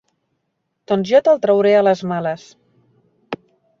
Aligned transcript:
Doncs 0.91 1.11
jo 1.11 1.21
te'l 1.27 1.41
trauré 1.43 1.73
a 1.81 1.83
les 1.91 2.03
males. 2.13 2.47